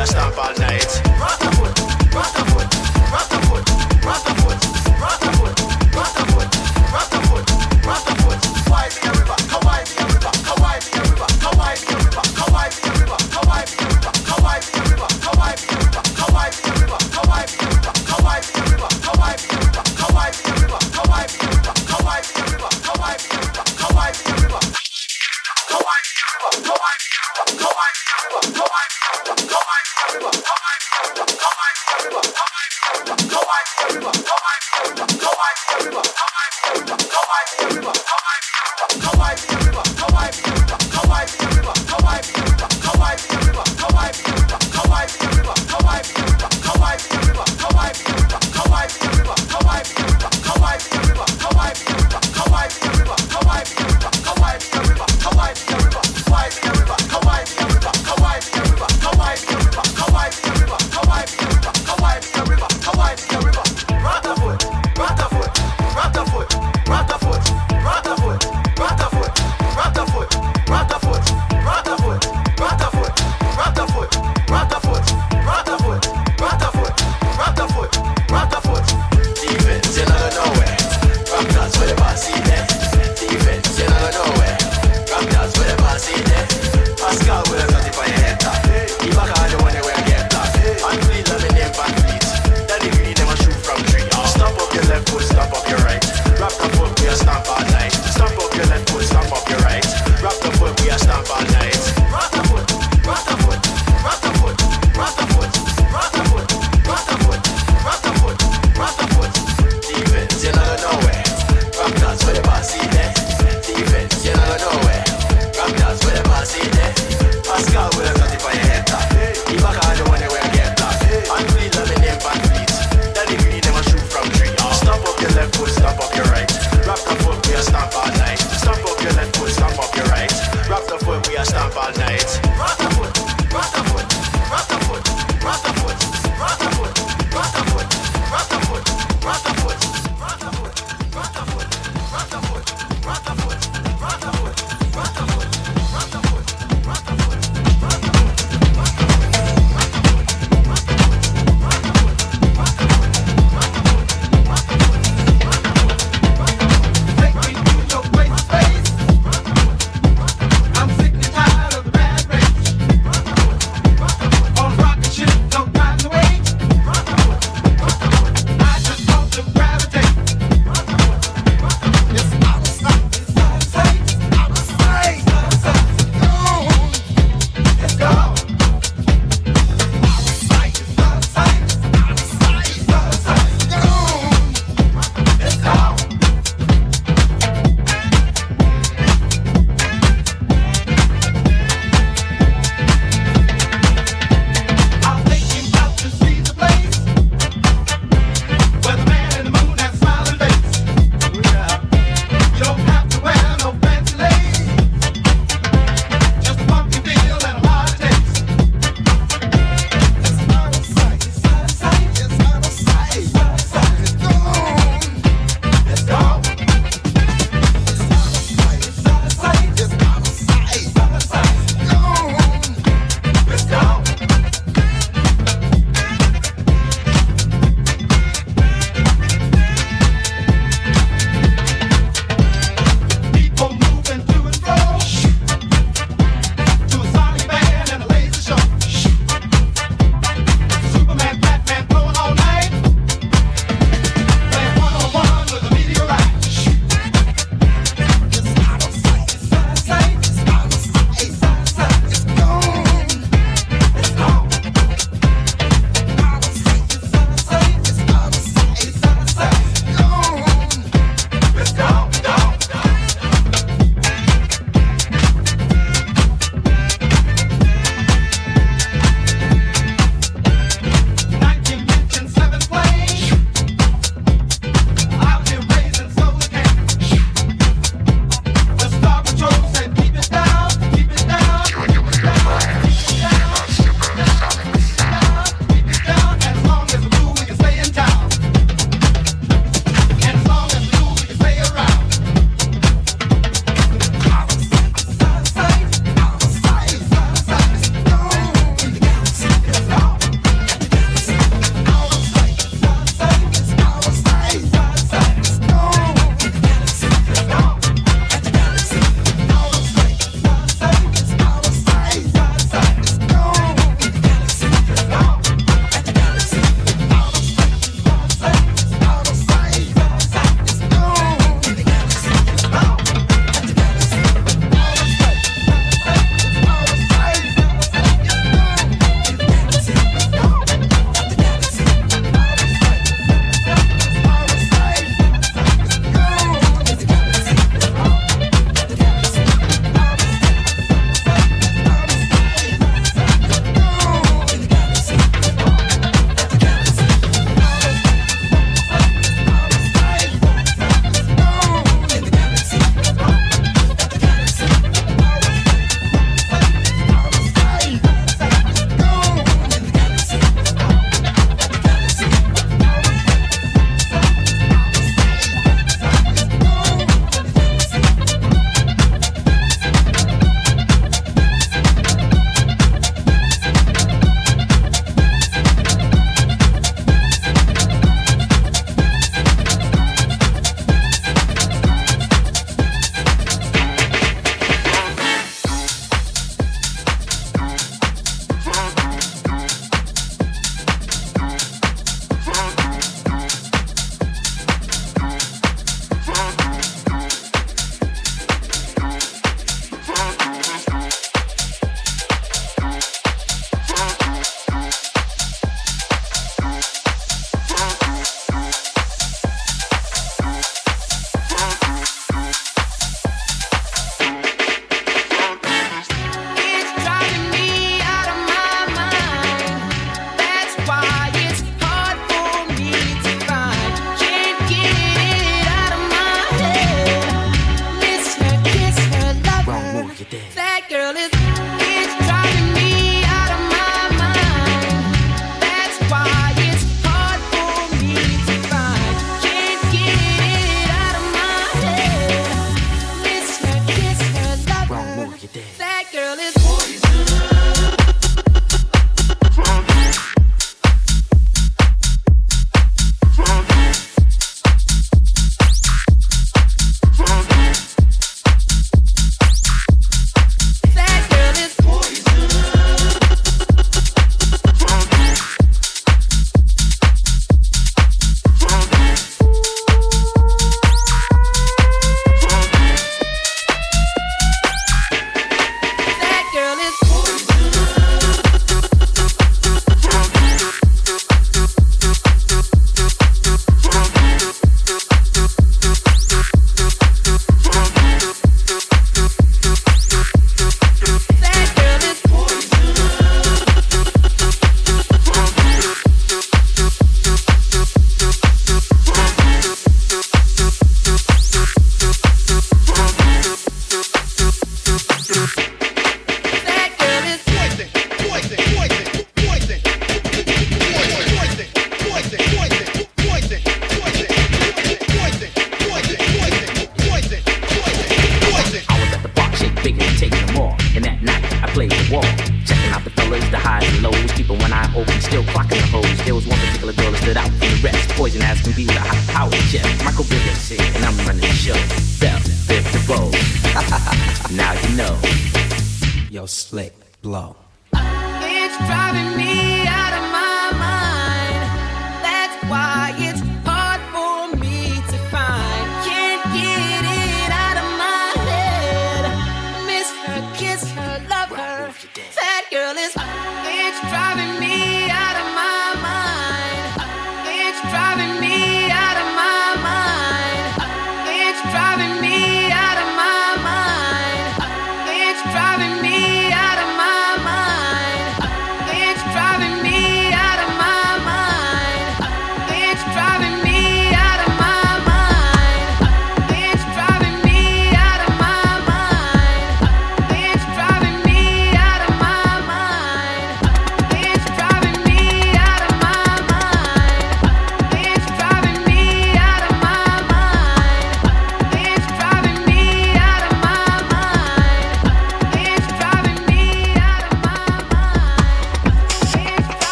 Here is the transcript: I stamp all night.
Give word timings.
I 0.00 0.04
stamp 0.06 0.38
all 0.38 0.54
night. 0.54 0.99